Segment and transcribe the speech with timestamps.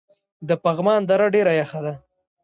[0.47, 1.93] د پغمان دره ډیره یخه ده